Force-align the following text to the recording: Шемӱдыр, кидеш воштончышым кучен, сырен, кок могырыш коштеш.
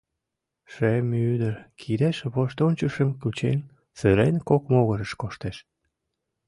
Шемӱдыр, 0.71 1.55
кидеш 1.81 2.17
воштончышым 2.33 3.09
кучен, 3.21 3.59
сырен, 3.97 4.35
кок 4.49 4.63
могырыш 4.71 5.11
коштеш. 5.21 5.57